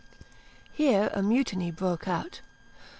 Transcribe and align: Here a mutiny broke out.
Here 0.73 1.11
a 1.13 1.21
mutiny 1.21 1.69
broke 1.69 2.07
out. 2.07 2.41